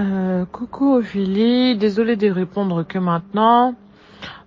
Euh, 0.00 0.46
coucou 0.46 0.94
Ophélie, 0.94 1.76
désolée 1.76 2.16
de 2.16 2.30
répondre 2.30 2.82
que 2.84 2.98
maintenant. 2.98 3.74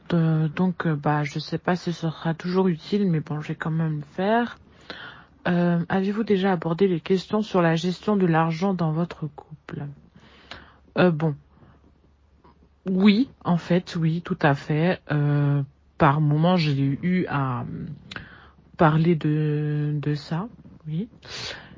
De- 0.10 0.48
donc, 0.56 0.86
euh, 0.88 0.96
bah, 0.96 1.24
je 1.24 1.40
sais 1.40 1.58
pas 1.58 1.76
si 1.76 1.92
ce 1.94 2.10
sera 2.10 2.34
toujours 2.34 2.68
utile, 2.68 3.10
mais 3.10 3.20
bon, 3.20 3.42
je 3.42 3.50
vais 3.50 3.56
quand 3.56 3.72
même 3.72 3.98
le 3.98 4.04
faire. 4.16 4.58
Euh, 5.48 5.84
Avez-vous 5.90 6.24
déjà 6.24 6.52
abordé 6.54 6.88
les 6.88 7.00
questions 7.00 7.42
sur 7.42 7.62
la 7.62 7.76
gestion 7.76 8.16
de 8.16 8.26
l'argent 8.26 8.74
dans 8.74 8.92
votre 8.92 9.28
couple? 9.28 9.86
Euh, 10.98 11.12
Bon, 11.12 11.36
oui, 12.88 13.30
en 13.44 13.58
fait, 13.58 13.96
oui, 14.00 14.22
tout 14.24 14.38
à 14.42 14.56
fait. 14.56 15.02
Euh, 15.12 15.62
par 15.98 16.22
moment, 16.22 16.56
j'ai 16.58 17.00
eu 17.02 17.26
à 17.28 17.62
euh, 17.62 17.66
parler 18.76 19.16
de, 19.16 19.92
de 19.94 20.16
ça, 20.16 20.48
oui. 20.88 21.10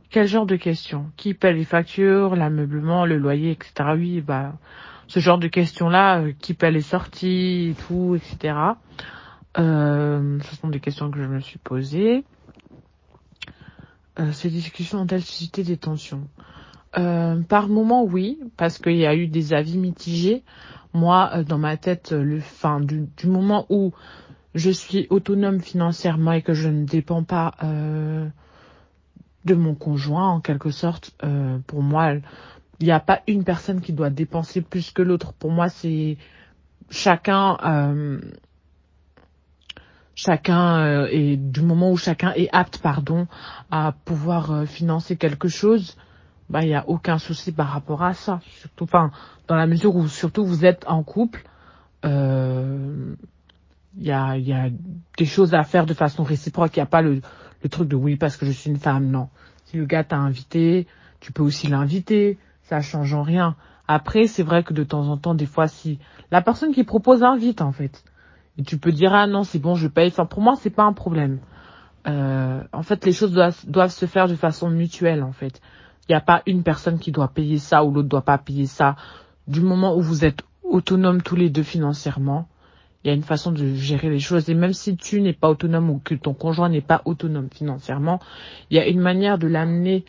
Quel 0.10 0.28
genre 0.28 0.46
de 0.46 0.56
questions? 0.56 1.12
Qui 1.18 1.34
paie 1.34 1.54
les 1.54 1.66
factures, 1.66 2.36
l'ameublement, 2.36 3.06
le 3.06 3.18
loyer, 3.18 3.52
etc. 3.52 3.90
Oui, 3.96 4.22
bah, 4.22 4.54
ce 5.08 5.20
genre 5.20 5.38
de 5.38 5.48
questions-là, 5.48 6.22
euh, 6.22 6.32
qui 6.40 6.54
paie 6.54 6.72
les 6.72 6.82
sorties, 6.82 7.70
et 7.72 7.84
tout, 7.88 8.16
etc. 8.16 8.56
Euh, 9.58 10.40
ce 10.42 10.56
sont 10.56 10.70
des 10.70 10.80
questions 10.80 11.12
que 11.12 11.22
je 11.22 11.28
me 11.28 11.40
suis 11.40 11.60
posées. 11.60 12.24
Euh, 14.20 14.32
ces 14.32 14.50
discussions 14.50 15.00
ont-elles 15.02 15.22
suscité 15.22 15.64
des 15.64 15.78
tensions? 15.78 16.28
Euh, 16.98 17.42
Par 17.42 17.68
moment, 17.68 18.04
oui, 18.04 18.40
parce 18.56 18.78
qu'il 18.78 18.96
y 18.98 19.06
a 19.06 19.16
eu 19.16 19.28
des 19.28 19.54
avis 19.54 19.78
mitigés. 19.78 20.44
Moi, 20.94 21.44
dans 21.44 21.58
ma 21.58 21.76
tête, 21.78 22.12
le 22.12 22.40
fin 22.40 22.80
du, 22.80 23.08
du 23.18 23.28
moment 23.28 23.66
où 23.70 23.94
je 24.58 24.72
suis 24.72 25.06
autonome 25.12 25.62
financièrement 25.62 26.32
et 26.32 26.42
que 26.42 26.54
je 26.54 26.68
ne 26.68 26.84
dépends 26.84 27.24
pas 27.24 27.54
euh, 27.64 28.28
de 29.46 29.54
mon 29.54 29.76
conjoint, 29.76 30.30
en 30.30 30.42
quelque 30.42 30.72
sorte, 30.72 31.12
euh, 31.24 31.60
pour 31.68 31.84
moi, 31.84 32.14
il 32.80 32.86
n'y 32.86 32.92
a 32.92 33.00
pas 33.00 33.22
une 33.28 33.44
personne 33.44 33.82
qui 33.82 33.94
doit 33.94 34.10
dépenser 34.10 34.62
plus 34.62 34.92
que 34.92 35.04
l'autre. 35.04 35.34
Pour 35.34 35.52
moi, 35.52 35.70
c'est 35.70 36.18
chacun, 36.90 37.58
euh, 37.64 38.20
chacun 40.16 41.06
et 41.06 41.38
du 41.38 41.62
moment 41.62 41.92
où 41.92 41.98
chacun 41.98 42.34
est 42.36 42.50
apte, 42.52 42.80
pardon, 42.80 43.28
à 43.70 43.94
pouvoir 44.06 44.66
financer 44.66 45.18
quelque 45.18 45.48
chose, 45.48 45.98
bah 46.50 46.64
il 46.64 46.70
y 46.70 46.76
a 46.76 46.88
aucun 46.90 47.20
souci 47.20 47.52
par 47.52 47.68
rapport 47.68 48.04
à 48.04 48.16
ça. 48.16 48.40
Surtout, 48.60 48.86
enfin, 48.86 49.12
dans 49.48 49.56
la 49.56 49.68
mesure 49.68 49.96
où 49.96 50.08
surtout 50.08 50.46
vous 50.46 50.66
êtes 50.66 50.84
en 50.88 51.04
couple, 51.04 51.44
y 54.06 54.12
a, 54.12 54.38
il 54.38 54.48
y 54.48 54.54
a 54.54 54.70
des 55.18 55.26
choses 55.26 55.54
à 55.54 55.64
faire 55.64 55.86
de 55.86 55.94
façon 55.94 56.24
réciproque. 56.24 56.76
Il 56.76 56.80
n'y 56.80 56.84
a 56.84 56.88
pas 56.88 57.02
le, 57.02 57.22
le 57.64 57.70
truc 57.70 57.88
de 57.88 57.96
oui 57.96 58.16
parce 58.16 58.38
que 58.38 58.46
je 58.46 58.52
suis 58.52 58.70
une 58.70 58.78
femme. 58.78 59.08
Non. 59.10 59.30
Si 59.66 59.78
le 59.78 59.86
gars 59.86 60.04
t'a 60.04 60.18
invité, 60.18 60.88
tu 61.20 61.32
peux 61.32 61.44
aussi 61.44 61.68
l'inviter. 61.68 62.38
Ça 62.64 62.82
change 62.82 63.14
en 63.14 63.24
rien. 63.24 63.56
Après, 63.88 64.28
c'est 64.28 64.44
vrai 64.44 64.64
que 64.64 64.74
de 64.74 64.84
temps 64.84 65.08
en 65.08 65.18
temps, 65.18 65.34
des 65.34 65.46
fois, 65.46 65.68
si 65.68 66.00
la 66.32 66.42
personne 66.42 66.74
qui 66.74 66.84
propose 66.84 67.24
invite 67.24 67.62
en 67.62 67.72
fait, 67.72 68.04
et 68.58 68.64
tu 68.64 68.78
peux 68.78 68.92
dire 68.92 69.14
ah 69.14 69.28
non 69.28 69.44
c'est 69.44 69.60
bon 69.60 69.76
je 69.76 69.88
paye. 69.88 70.10
Enfin 70.10 70.26
pour 70.26 70.42
moi 70.42 70.56
c'est 70.60 70.70
pas 70.70 70.84
un 70.84 70.94
problème. 70.94 71.40
Euh, 72.08 72.64
en 72.74 72.84
fait 72.84 73.06
les 73.06 73.14
choses 73.14 73.32
doivent, 73.32 73.66
doivent 73.68 73.92
se 73.92 74.06
faire 74.06 74.28
de 74.28 74.36
façon 74.36 74.70
mutuelle 74.70 75.24
en 75.24 75.32
fait. 75.32 75.62
Il 76.08 76.12
n'y 76.12 76.16
a 76.16 76.22
pas 76.22 76.42
une 76.46 76.64
personne 76.64 77.00
qui 77.00 77.12
doit 77.12 77.28
payer 77.28 77.60
ça 77.60 77.84
ou 77.84 77.92
l'autre 77.92 78.08
doit 78.10 78.22
pas 78.22 78.38
payer 78.38 78.66
ça. 78.66 78.96
Du 79.48 79.62
moment 79.62 79.96
où 79.96 80.02
vous 80.02 80.26
êtes 80.26 80.42
autonomes 80.64 81.22
tous 81.22 81.36
les 81.36 81.50
deux 81.50 81.64
financièrement, 81.64 82.48
il 83.04 83.08
y 83.08 83.12
a 83.12 83.14
une 83.14 83.24
façon 83.24 83.52
de 83.52 83.76
gérer 83.76 84.10
les 84.10 84.20
choses. 84.20 84.50
Et 84.50 84.54
même 84.54 84.74
si 84.74 84.98
tu 84.98 85.22
n'es 85.22 85.34
pas 85.34 85.50
autonome 85.50 85.90
ou 85.90 86.02
que 86.04 86.16
ton 86.16 86.34
conjoint 86.34 86.70
n'est 86.70 86.82
pas 86.82 87.02
autonome 87.06 87.50
financièrement, 87.54 88.20
il 88.70 88.78
y 88.78 88.80
a 88.80 88.88
une 88.88 89.00
manière 89.00 89.38
de 89.38 89.48
l'amener 89.48 90.06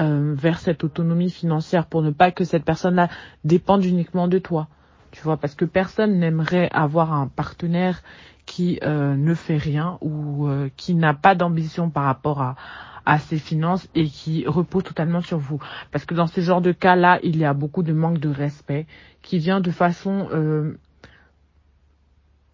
euh, 0.00 0.34
vers 0.36 0.58
cette 0.58 0.82
autonomie 0.82 1.30
financière 1.30 1.86
pour 1.86 2.02
ne 2.02 2.10
pas 2.10 2.30
que 2.30 2.44
cette 2.44 2.64
personne-là 2.64 3.08
dépende 3.44 3.84
uniquement 3.84 4.28
de 4.28 4.38
toi. 4.38 4.68
Tu 5.10 5.22
vois, 5.22 5.36
parce 5.36 5.54
que 5.54 5.64
personne 5.64 6.18
n'aimerait 6.18 6.70
avoir 6.72 7.12
un 7.12 7.26
partenaire 7.26 8.02
qui 8.46 8.78
euh, 8.82 9.16
ne 9.16 9.34
fait 9.34 9.56
rien 9.56 9.98
ou 10.00 10.46
euh, 10.46 10.70
qui 10.76 10.94
n'a 10.94 11.14
pas 11.14 11.34
d'ambition 11.34 11.90
par 11.90 12.04
rapport 12.04 12.40
à, 12.40 12.56
à 13.04 13.18
ses 13.18 13.38
finances 13.38 13.88
et 13.94 14.06
qui 14.06 14.46
repose 14.46 14.84
totalement 14.84 15.20
sur 15.20 15.38
vous. 15.38 15.60
Parce 15.90 16.04
que 16.04 16.14
dans 16.14 16.26
ce 16.26 16.40
genre 16.40 16.60
de 16.60 16.72
cas-là, 16.72 17.18
il 17.22 17.36
y 17.36 17.44
a 17.44 17.52
beaucoup 17.52 17.82
de 17.82 17.92
manque 17.92 18.18
de 18.18 18.28
respect 18.28 18.86
qui 19.22 19.38
vient 19.38 19.60
de 19.60 19.70
façon 19.70 20.28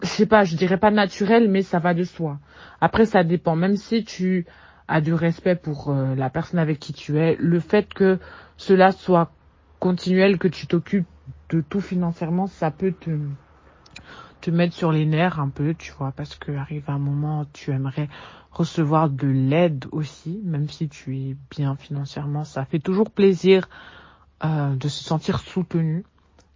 je 0.03 0.07
sais 0.09 0.27
pas, 0.27 0.45
je 0.45 0.57
dirais 0.57 0.79
pas 0.79 0.91
naturel, 0.91 1.51
mais 1.51 1.62
ça 1.62 1.79
va 1.79 1.95
de 1.95 2.05
soi. 2.05 2.39
Après, 2.81 3.07
ça 3.07 3.25
dépend. 3.25 3.57
Même 3.57 3.77
si 3.77 4.05
tu 4.05 4.47
as 4.89 5.01
du 5.01 5.15
respect 5.15 5.57
pour 5.57 5.91
euh, 5.91 6.15
la 6.15 6.31
personne 6.31 6.61
avec 6.61 6.79
qui 6.79 6.93
tu 6.93 7.19
es, 7.19 7.37
le 7.39 7.61
fait 7.61 7.93
que 7.93 8.19
cela 8.56 8.93
soit 8.93 9.33
continuel, 9.81 10.39
que 10.39 10.49
tu 10.49 10.67
t'occupes 10.67 11.06
de 11.51 11.61
tout 11.61 11.81
financièrement, 11.81 12.47
ça 12.47 12.71
peut 12.71 12.93
te 12.93 13.11
te 14.41 14.51
mettre 14.51 14.75
sur 14.75 14.93
les 14.93 15.06
nerfs 15.06 15.41
un 15.41 15.49
peu, 15.49 15.75
tu 15.75 15.93
vois, 15.93 16.12
parce 16.12 16.37
que 16.37 16.53
arrive 16.53 16.89
un 16.89 16.99
moment, 16.99 17.47
tu 17.53 17.73
aimerais 17.73 18.09
recevoir 18.53 19.11
de 19.11 19.27
l'aide 19.27 19.87
aussi, 19.93 20.41
même 20.45 20.69
si 20.69 20.89
tu 20.89 21.17
es 21.17 21.37
bien 21.51 21.75
financièrement, 21.75 22.45
ça 22.45 22.65
fait 22.65 22.79
toujours 22.79 23.11
plaisir 23.11 23.69
euh, 24.45 24.77
de 24.77 24.89
se 24.89 25.03
sentir 25.03 25.41
soutenu. 25.41 26.05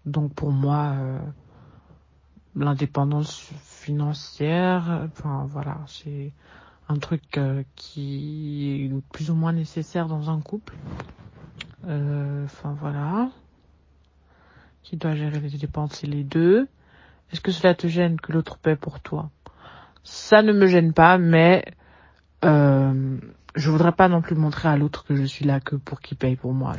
Donc 0.07 0.35
pour 0.35 0.53
moi, 0.53 0.95
euh, 0.97 1.19
l'indépendance 2.61 3.51
financière, 3.63 5.07
enfin 5.07 5.47
voilà, 5.49 5.79
c'est 5.87 6.33
un 6.89 6.99
truc 6.99 7.39
euh, 7.39 7.63
qui 7.77 8.85
est 8.85 9.13
plus 9.13 9.31
ou 9.31 9.35
moins 9.35 9.53
nécessaire 9.53 10.07
dans 10.07 10.31
un 10.31 10.41
couple. 10.41 10.75
Euh, 11.87 12.45
Enfin 12.45 12.77
voilà, 12.79 13.31
qui 14.83 14.97
doit 14.97 15.15
gérer 15.15 15.41
les 15.41 15.51
dépenses 15.51 16.05
et 16.05 16.07
les 16.07 16.25
deux. 16.25 16.69
Est-ce 17.33 17.41
que 17.41 17.53
cela 17.53 17.75
te 17.75 17.87
gêne 17.87 18.21
que 18.21 18.33
l'autre 18.33 18.59
paie 18.59 18.77
pour 18.77 19.01
toi? 19.01 19.31
Ça 20.03 20.43
ne 20.43 20.53
me 20.53 20.67
gêne 20.67 20.93
pas, 20.93 21.17
mais 21.17 21.65
euh, 22.45 23.19
je 23.55 23.71
voudrais 23.71 23.93
pas 23.93 24.09
non 24.09 24.21
plus 24.21 24.35
montrer 24.35 24.69
à 24.69 24.77
l'autre 24.77 25.05
que 25.05 25.15
je 25.15 25.25
suis 25.25 25.45
là 25.45 25.61
que 25.61 25.77
pour 25.77 26.01
qu'il 26.01 26.17
paye 26.17 26.37
pour 26.37 26.53
moi. 26.53 26.75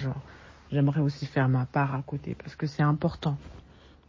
J'aimerais 0.71 1.01
aussi 1.01 1.25
faire 1.25 1.47
ma 1.47 1.65
part 1.65 1.95
à 1.95 2.01
côté 2.01 2.35
parce 2.35 2.55
que 2.55 2.67
c'est 2.67 2.83
important 2.83 3.37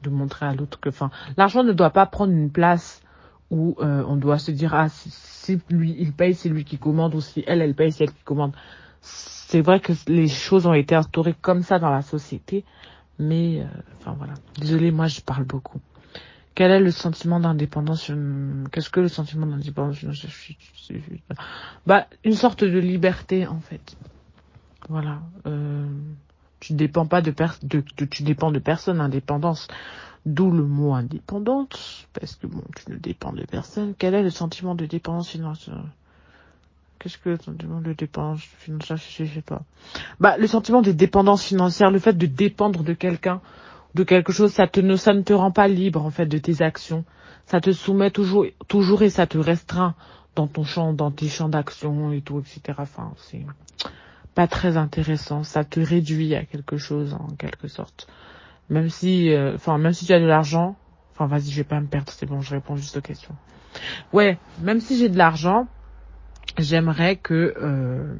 de 0.02 0.10
montrer 0.10 0.46
à 0.46 0.54
l'autre 0.54 0.80
que, 0.80 0.88
enfin, 0.88 1.10
l'argent 1.36 1.62
ne 1.62 1.72
doit 1.72 1.90
pas 1.90 2.06
prendre 2.06 2.32
une 2.32 2.50
place 2.50 3.02
où 3.50 3.76
euh, 3.80 4.02
on 4.08 4.16
doit 4.16 4.38
se 4.38 4.50
dire 4.50 4.74
ah 4.74 4.88
si, 4.88 5.10
si 5.10 5.60
lui 5.68 5.94
il 5.98 6.12
paye 6.12 6.34
c'est 6.34 6.48
lui 6.48 6.64
qui 6.64 6.78
commande 6.78 7.14
ou 7.14 7.20
si 7.20 7.44
elle 7.46 7.60
elle 7.60 7.74
paye 7.74 7.92
c'est 7.92 8.04
elle 8.04 8.12
qui 8.12 8.24
commande. 8.24 8.52
C'est 9.02 9.60
vrai 9.60 9.80
que 9.80 9.92
les 10.06 10.28
choses 10.28 10.66
ont 10.66 10.72
été 10.72 10.94
instaurées 10.94 11.34
comme 11.38 11.62
ça 11.62 11.78
dans 11.78 11.90
la 11.90 12.00
société, 12.02 12.64
mais 13.18 13.60
euh, 13.60 13.64
enfin 13.98 14.14
voilà. 14.16 14.34
Désolée, 14.58 14.90
moi 14.90 15.06
je 15.06 15.20
parle 15.20 15.44
beaucoup. 15.44 15.80
Quel 16.54 16.70
est 16.70 16.80
le 16.80 16.90
sentiment 16.90 17.40
d'indépendance 17.40 18.10
hum, 18.10 18.68
Qu'est-ce 18.72 18.90
que 18.90 19.00
le 19.00 19.08
sentiment 19.08 19.46
d'indépendance? 19.46 20.04
Bah, 21.86 22.06
une 22.24 22.34
sorte 22.34 22.64
de 22.64 22.78
liberté 22.78 23.46
en 23.46 23.60
fait. 23.60 23.96
Voilà. 24.88 25.20
Euh, 25.46 25.86
tu 26.62 26.74
dépends 26.74 27.06
pas 27.06 27.22
de, 27.22 27.32
pers 27.32 27.58
de, 27.64 27.82
tu 28.06 28.22
dépends 28.22 28.52
de 28.52 28.60
personne. 28.60 29.00
Indépendance, 29.00 29.66
d'où 30.24 30.52
le 30.52 30.64
mot 30.64 30.94
indépendante, 30.94 32.06
parce 32.12 32.36
que 32.36 32.46
bon, 32.46 32.62
tu 32.76 32.92
ne 32.92 32.96
dépends 32.96 33.32
de 33.32 33.44
personne. 33.44 33.94
Quel 33.98 34.14
est 34.14 34.22
le 34.22 34.30
sentiment 34.30 34.76
de 34.76 34.86
dépendance 34.86 35.28
financière 35.28 35.84
Qu'est-ce 37.00 37.18
que 37.18 37.30
le 37.30 37.38
sentiment 37.38 37.80
de 37.80 37.92
dépendance 37.94 38.42
financière 38.42 38.96
Je 38.96 39.24
sais 39.24 39.42
pas. 39.42 39.62
Bah, 40.20 40.36
le 40.38 40.46
sentiment 40.46 40.82
de 40.82 40.92
dépendance 40.92 41.42
financière, 41.42 41.90
le 41.90 41.98
fait 41.98 42.12
de 42.12 42.26
dépendre 42.26 42.84
de 42.84 42.92
quelqu'un 42.92 43.40
de 43.94 44.04
quelque 44.04 44.32
chose, 44.32 44.52
ça 44.52 44.68
te 44.68 44.78
ne, 44.78 44.94
ça 44.94 45.12
ne 45.12 45.22
te 45.22 45.32
rend 45.32 45.50
pas 45.50 45.66
libre 45.66 46.06
en 46.06 46.10
fait 46.10 46.26
de 46.26 46.38
tes 46.38 46.62
actions. 46.62 47.04
Ça 47.46 47.60
te 47.60 47.72
soumet 47.72 48.12
toujours, 48.12 48.46
toujours 48.68 49.02
et 49.02 49.10
ça 49.10 49.26
te 49.26 49.36
restreint 49.36 49.94
dans 50.36 50.46
ton 50.46 50.62
champ, 50.62 50.92
dans 50.92 51.10
tes 51.10 51.28
champs 51.28 51.48
d'action 51.48 52.12
et 52.12 52.20
tout, 52.22 52.38
etc. 52.38 52.78
Enfin, 52.78 53.12
c'est 53.16 53.44
pas 54.34 54.46
très 54.46 54.76
intéressant. 54.76 55.44
Ça 55.44 55.64
te 55.64 55.80
réduit 55.80 56.34
à 56.34 56.44
quelque 56.44 56.76
chose 56.76 57.14
en 57.14 57.28
quelque 57.36 57.68
sorte. 57.68 58.08
Même 58.70 58.88
si, 58.88 59.32
euh, 59.32 59.54
enfin, 59.54 59.78
même 59.78 59.92
si 59.92 60.06
tu 60.06 60.12
as 60.12 60.20
de 60.20 60.26
l'argent, 60.26 60.76
enfin, 61.12 61.26
vas-y, 61.26 61.50
je 61.50 61.56
vais 61.56 61.64
pas 61.64 61.80
me 61.80 61.86
perdre. 61.86 62.10
C'est 62.12 62.26
bon, 62.26 62.40
je 62.40 62.54
réponds 62.54 62.76
juste 62.76 62.96
aux 62.96 63.02
questions. 63.02 63.34
Ouais, 64.12 64.38
même 64.60 64.80
si 64.80 64.98
j'ai 64.98 65.08
de 65.08 65.18
l'argent, 65.18 65.66
j'aimerais 66.58 67.16
que 67.16 67.54
euh, 67.60 68.14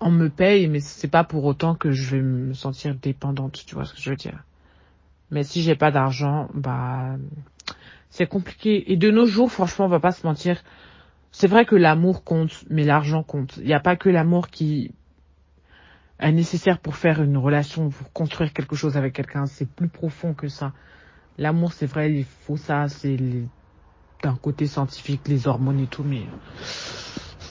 on 0.00 0.10
me 0.10 0.28
paye, 0.28 0.68
mais 0.68 0.80
c'est 0.80 1.08
pas 1.08 1.24
pour 1.24 1.44
autant 1.44 1.74
que 1.74 1.90
je 1.90 2.16
vais 2.16 2.22
me 2.22 2.54
sentir 2.54 2.94
dépendante, 2.94 3.64
tu 3.66 3.74
vois 3.74 3.84
ce 3.84 3.94
que 3.94 4.00
je 4.00 4.10
veux 4.10 4.16
dire. 4.16 4.44
Mais 5.30 5.44
si 5.44 5.62
j'ai 5.62 5.74
pas 5.74 5.90
d'argent, 5.90 6.48
bah 6.54 7.16
c'est 8.10 8.26
compliqué. 8.26 8.90
Et 8.92 8.96
de 8.96 9.10
nos 9.10 9.26
jours, 9.26 9.50
franchement, 9.50 9.84
on 9.84 9.88
va 9.88 10.00
pas 10.00 10.12
se 10.12 10.26
mentir. 10.26 10.62
C'est 11.30 11.46
vrai 11.46 11.64
que 11.64 11.76
l'amour 11.76 12.24
compte, 12.24 12.64
mais 12.70 12.84
l'argent 12.84 13.22
compte. 13.22 13.56
Il 13.58 13.66
n'y 13.66 13.74
a 13.74 13.80
pas 13.80 13.96
que 13.96 14.08
l'amour 14.08 14.48
qui 14.48 14.92
est 16.20 16.32
nécessaire 16.32 16.78
pour 16.78 16.96
faire 16.96 17.22
une 17.22 17.36
relation, 17.36 17.90
pour 17.90 18.12
construire 18.12 18.52
quelque 18.52 18.76
chose 18.76 18.96
avec 18.96 19.14
quelqu'un. 19.14 19.46
C'est 19.46 19.70
plus 19.70 19.88
profond 19.88 20.34
que 20.34 20.48
ça. 20.48 20.72
L'amour, 21.36 21.72
c'est 21.72 21.86
vrai, 21.86 22.12
il 22.12 22.24
faut 22.24 22.56
ça, 22.56 22.88
c'est 22.88 23.16
d'un 24.22 24.34
côté 24.34 24.66
scientifique, 24.66 25.28
les 25.28 25.46
hormones 25.46 25.78
et 25.80 25.86
tout, 25.86 26.02
mais 26.02 26.26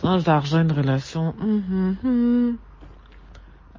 Sans 0.02 0.28
argent, 0.28 0.62
une 0.62 0.72
relation. 0.72 1.34
hum. 1.40 2.58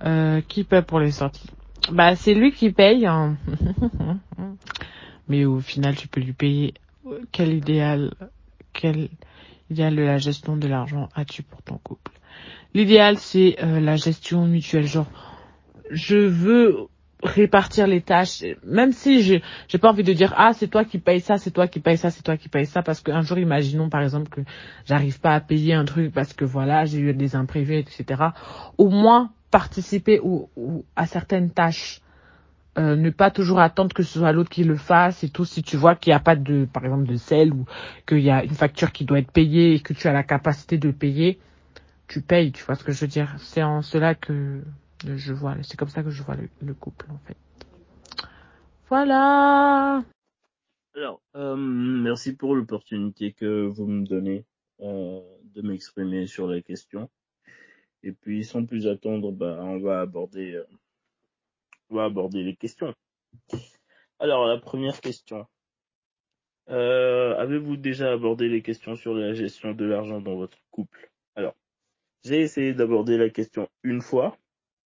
Euh, 0.04 0.40
qui 0.42 0.64
paie 0.64 0.82
pour 0.82 1.00
les 1.00 1.10
sorties? 1.10 1.48
Bah, 1.92 2.14
c'est 2.16 2.34
lui 2.34 2.52
qui 2.52 2.70
paye. 2.70 3.04
hein. 3.06 3.36
Mais 5.28 5.44
au 5.44 5.60
final, 5.60 5.96
tu 5.96 6.08
peux 6.08 6.20
lui 6.20 6.32
payer. 6.32 6.74
Quel 7.32 7.52
idéal, 7.52 8.14
quel 8.72 9.08
de 9.70 10.02
la 10.02 10.18
gestion 10.18 10.56
de 10.56 10.66
l'argent 10.68 11.08
as-tu 11.14 11.42
pour 11.42 11.62
ton 11.62 11.78
couple 11.78 12.12
L'idéal, 12.74 13.16
c'est 13.16 13.56
euh, 13.62 13.80
la 13.80 13.96
gestion 13.96 14.44
mutuelle. 14.44 14.86
Genre, 14.86 15.06
je 15.90 16.18
veux 16.18 16.88
répartir 17.22 17.86
les 17.86 18.00
tâches, 18.00 18.44
même 18.64 18.92
si 18.92 19.22
je 19.22 19.36
j'ai 19.66 19.78
pas 19.78 19.90
envie 19.90 20.04
de 20.04 20.12
dire 20.12 20.32
ah 20.36 20.52
c'est 20.52 20.68
toi 20.68 20.84
qui 20.84 20.98
paye 20.98 21.20
ça, 21.20 21.36
c'est 21.36 21.50
toi 21.50 21.66
qui 21.66 21.80
paye 21.80 21.96
ça, 21.96 22.10
c'est 22.10 22.22
toi 22.22 22.36
qui 22.36 22.48
paye 22.48 22.66
ça, 22.66 22.82
parce 22.82 23.00
qu'un 23.00 23.22
jour 23.22 23.38
imaginons 23.38 23.88
par 23.88 24.02
exemple 24.02 24.28
que 24.28 24.42
j'arrive 24.84 25.18
pas 25.18 25.34
à 25.34 25.40
payer 25.40 25.74
un 25.74 25.84
truc 25.84 26.12
parce 26.12 26.32
que 26.32 26.44
voilà 26.44 26.84
j'ai 26.84 27.00
eu 27.00 27.12
des 27.14 27.34
imprévus 27.34 27.78
etc. 27.78 28.04
Au 28.76 28.88
moins 28.88 29.32
participer 29.50 30.20
ou, 30.22 30.48
ou 30.56 30.84
à 30.94 31.06
certaines 31.06 31.50
tâches. 31.50 32.02
Euh, 32.76 32.94
ne 32.94 33.10
pas 33.10 33.30
toujours 33.30 33.58
attendre 33.60 33.94
que 33.94 34.02
ce 34.02 34.18
soit 34.18 34.30
l'autre 34.32 34.50
qui 34.50 34.62
le 34.62 34.76
fasse 34.76 35.24
et 35.24 35.30
tout. 35.30 35.44
Si 35.44 35.62
tu 35.62 35.76
vois 35.76 35.96
qu'il 35.96 36.10
n'y 36.12 36.16
a 36.16 36.20
pas 36.20 36.36
de, 36.36 36.66
par 36.72 36.84
exemple, 36.84 37.06
de 37.06 37.16
sel 37.16 37.52
ou 37.52 37.64
qu'il 38.06 38.20
y 38.20 38.30
a 38.30 38.44
une 38.44 38.54
facture 38.54 38.92
qui 38.92 39.04
doit 39.04 39.18
être 39.18 39.32
payée 39.32 39.74
et 39.74 39.80
que 39.80 39.94
tu 39.94 40.06
as 40.06 40.12
la 40.12 40.22
capacité 40.22 40.78
de 40.78 40.90
payer, 40.90 41.40
tu 42.06 42.20
payes. 42.20 42.52
Tu 42.52 42.62
vois 42.64 42.76
ce 42.76 42.84
que 42.84 42.92
je 42.92 43.00
veux 43.00 43.08
dire 43.08 43.34
C'est 43.38 43.62
en 43.62 43.82
cela 43.82 44.14
que 44.14 44.62
je 45.04 45.32
vois. 45.32 45.56
C'est 45.62 45.76
comme 45.76 45.88
ça 45.88 46.02
que 46.02 46.10
je 46.10 46.22
vois 46.22 46.36
le, 46.36 46.48
le 46.62 46.74
couple 46.74 47.06
en 47.10 47.18
fait. 47.26 47.36
Voilà. 48.88 50.02
Alors, 50.94 51.20
euh, 51.36 51.56
merci 51.56 52.34
pour 52.34 52.54
l'opportunité 52.56 53.32
que 53.32 53.66
vous 53.66 53.86
me 53.86 54.06
donnez 54.06 54.44
euh, 54.80 55.20
de 55.54 55.62
m'exprimer 55.62 56.26
sur 56.26 56.46
la 56.46 56.60
question. 56.60 57.08
Et 58.02 58.12
puis, 58.12 58.44
sans 58.44 58.64
plus 58.64 58.86
attendre, 58.86 59.30
bah, 59.30 59.58
on 59.60 59.78
va 59.78 60.00
aborder, 60.00 60.54
euh, 60.54 60.64
on 61.90 61.96
va 61.96 62.04
aborder 62.04 62.42
les 62.42 62.56
questions. 62.56 62.94
Alors, 64.18 64.46
la 64.46 64.58
première 64.58 65.00
question. 65.00 65.46
Euh, 66.70 67.36
Avez-vous 67.36 67.76
déjà 67.76 68.12
abordé 68.12 68.48
les 68.48 68.62
questions 68.62 68.96
sur 68.96 69.14
la 69.14 69.32
gestion 69.32 69.72
de 69.72 69.84
l'argent 69.84 70.20
dans 70.20 70.36
votre 70.36 70.58
couple? 70.70 71.10
Alors, 71.34 71.54
j'ai 72.24 72.40
essayé 72.40 72.74
d'aborder 72.74 73.16
la 73.16 73.30
question 73.30 73.68
une 73.82 74.02
fois, 74.02 74.36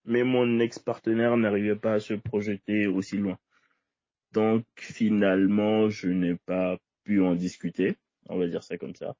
mais 0.04 0.22
mon 0.22 0.60
ex-partenaire 0.60 1.36
n'arrivait 1.36 1.76
pas 1.76 1.94
à 1.94 2.00
se 2.00 2.14
projeter 2.14 2.86
aussi 2.86 3.16
loin. 3.16 3.38
Donc, 4.32 4.64
finalement, 4.76 5.88
je 5.88 6.08
n'ai 6.08 6.36
pas 6.36 6.78
pu 7.04 7.22
en 7.22 7.34
discuter. 7.34 7.96
On 8.28 8.38
va 8.38 8.46
dire 8.46 8.62
ça 8.62 8.78
comme 8.78 8.94
ça. 8.94 9.14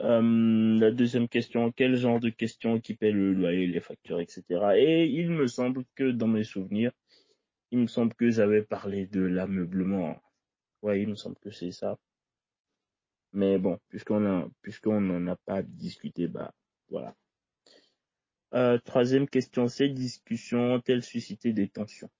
Euh, 0.00 0.78
la 0.78 0.90
deuxième 0.90 1.28
question, 1.28 1.70
quel 1.72 1.96
genre 1.96 2.20
de 2.20 2.30
questions 2.30 2.80
qui 2.80 2.94
paient 2.94 3.12
le 3.12 3.32
loyer, 3.32 3.66
les 3.66 3.80
factures, 3.80 4.20
etc. 4.20 4.42
Et 4.76 5.06
il 5.06 5.30
me 5.30 5.46
semble 5.46 5.84
que 5.94 6.10
dans 6.10 6.26
mes 6.26 6.44
souvenirs, 6.44 6.92
il 7.70 7.78
me 7.80 7.86
semble 7.86 8.14
que 8.14 8.30
j'avais 8.30 8.62
parlé 8.62 9.06
de 9.06 9.20
l'ameublement. 9.20 10.20
Ouais, 10.82 11.00
il 11.02 11.08
me 11.08 11.14
semble 11.14 11.36
que 11.40 11.50
c'est 11.50 11.72
ça. 11.72 11.98
Mais 13.32 13.58
bon, 13.58 13.78
puisqu'on 13.88 14.24
a, 14.26 15.00
n'en 15.00 15.26
a 15.26 15.36
pas 15.36 15.62
discuté, 15.62 16.28
bah 16.28 16.52
voilà. 16.88 17.14
Euh, 18.54 18.78
troisième 18.78 19.28
question, 19.28 19.66
ces 19.66 19.88
discussions 19.88 20.74
ont-elles 20.74 21.02
suscité 21.02 21.52
des 21.52 21.68
tensions? 21.68 22.10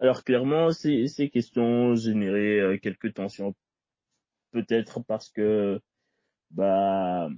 Alors 0.00 0.24
clairement, 0.24 0.72
ces, 0.72 1.06
ces 1.06 1.28
questions 1.30 1.94
généraient 1.94 2.60
euh, 2.60 2.78
quelques 2.78 3.14
tensions. 3.14 3.54
Peut-être 4.50 5.00
parce 5.04 5.28
que 5.30 5.80
bah 6.50 7.28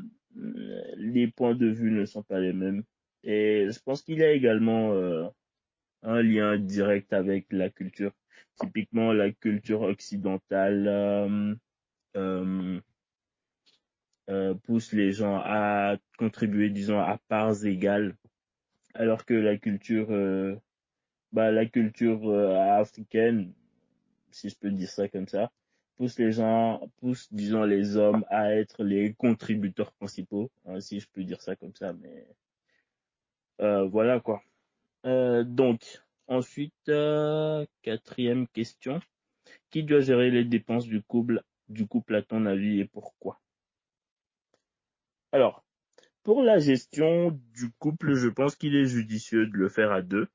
les 0.96 1.28
points 1.28 1.54
de 1.54 1.66
vue 1.66 1.90
ne 1.90 2.04
sont 2.04 2.22
pas 2.22 2.40
les 2.40 2.52
mêmes. 2.52 2.84
Et 3.24 3.66
je 3.70 3.78
pense 3.80 4.02
qu'il 4.02 4.18
y 4.18 4.24
a 4.24 4.32
également 4.32 4.92
euh, 4.92 5.28
un 6.02 6.22
lien 6.22 6.58
direct 6.58 7.12
avec 7.12 7.46
la 7.50 7.70
culture. 7.70 8.12
Typiquement, 8.56 9.12
la 9.12 9.30
culture 9.32 9.82
occidentale 9.82 10.86
euh, 10.88 11.54
euh, 12.16 12.80
euh, 14.30 14.54
pousse 14.54 14.92
les 14.92 15.12
gens 15.12 15.40
à 15.44 15.96
contribuer, 16.18 16.70
disons, 16.70 17.00
à 17.00 17.18
parts 17.28 17.64
égales, 17.64 18.16
alors 18.94 19.24
que 19.24 19.34
la 19.34 19.56
culture, 19.58 20.10
euh, 20.10 20.56
bah, 21.32 21.50
la 21.50 21.66
culture 21.66 22.28
euh, 22.28 22.56
africaine, 22.80 23.52
si 24.30 24.48
je 24.48 24.56
peux 24.56 24.70
dire 24.70 24.88
ça 24.88 25.08
comme 25.08 25.28
ça, 25.28 25.50
pousse 26.00 26.18
les 26.18 26.32
gens, 26.32 26.80
pousse, 26.96 27.30
disons, 27.30 27.64
les 27.64 27.98
hommes 27.98 28.24
à 28.30 28.54
être 28.54 28.82
les 28.84 29.12
contributeurs 29.12 29.92
principaux, 29.92 30.50
hein, 30.64 30.80
si 30.80 30.98
je 30.98 31.06
peux 31.12 31.22
dire 31.24 31.42
ça 31.42 31.56
comme 31.56 31.74
ça, 31.74 31.92
mais 31.92 32.26
euh, 33.60 33.84
voilà 33.86 34.18
quoi. 34.18 34.42
Euh, 35.04 35.44
donc, 35.44 36.00
ensuite, 36.26 36.88
euh, 36.88 37.66
quatrième 37.82 38.48
question. 38.48 38.98
Qui 39.70 39.82
doit 39.82 40.00
gérer 40.00 40.30
les 40.30 40.46
dépenses 40.46 40.86
du 40.86 41.02
couple, 41.02 41.42
du 41.68 41.86
couple 41.86 42.14
à 42.14 42.22
ton 42.22 42.46
avis 42.46 42.80
et 42.80 42.86
pourquoi? 42.86 43.38
Alors, 45.32 45.62
pour 46.22 46.42
la 46.42 46.58
gestion 46.58 47.38
du 47.52 47.70
couple, 47.78 48.14
je 48.14 48.28
pense 48.28 48.56
qu'il 48.56 48.74
est 48.74 48.86
judicieux 48.86 49.46
de 49.46 49.56
le 49.58 49.68
faire 49.68 49.92
à 49.92 50.00
deux, 50.00 50.28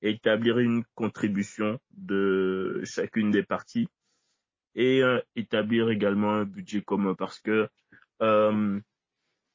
établir 0.00 0.58
une 0.60 0.82
contribution 0.94 1.78
de 1.90 2.80
chacune 2.84 3.30
des 3.30 3.42
parties 3.42 3.86
et 4.74 5.02
euh, 5.02 5.20
établir 5.36 5.90
également 5.90 6.34
un 6.34 6.44
budget 6.44 6.82
commun 6.82 7.14
parce 7.14 7.40
que 7.40 7.68
euh, 8.22 8.80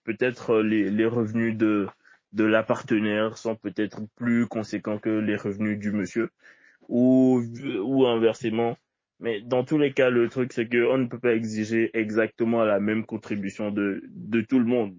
peut-être 0.03 0.59
les, 0.59 0.89
les 0.89 1.05
revenus 1.05 1.57
de 1.57 1.87
de 2.33 2.43
la 2.43 2.61
partenaire 2.63 3.37
sont 3.37 3.55
peut-être 3.55 4.01
plus 4.15 4.47
conséquents 4.47 4.99
que 4.99 5.09
les 5.09 5.35
revenus 5.35 5.79
du 5.79 5.91
monsieur 5.91 6.29
ou 6.87 7.41
ou 7.81 8.05
inversement. 8.07 8.77
Mais 9.19 9.41
dans 9.41 9.63
tous 9.65 9.77
les 9.77 9.93
cas 9.93 10.09
le 10.09 10.29
truc 10.29 10.53
c'est 10.53 10.67
que 10.67 10.85
on 10.87 10.97
ne 10.97 11.07
peut 11.07 11.19
pas 11.19 11.33
exiger 11.35 11.89
exactement 11.97 12.63
la 12.65 12.79
même 12.79 13.05
contribution 13.05 13.71
de 13.71 14.01
de 14.07 14.41
tout 14.41 14.59
le 14.59 14.65
monde. 14.65 14.95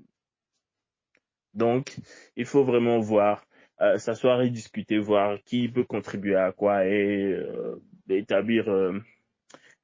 Donc 1.55 1.97
il 2.37 2.47
faut 2.47 2.65
vraiment 2.65 2.99
voir 3.01 3.45
euh, 3.81 3.99
s'asseoir 3.99 4.43
et 4.43 4.51
discuter 4.51 4.99
voir 4.99 5.39
qui 5.45 5.69
peut 5.69 5.85
contribuer 5.85 6.37
à 6.37 6.53
quoi 6.53 6.87
et 6.87 7.33
euh, 7.33 7.77
établir 8.11 8.69
euh, 8.69 9.01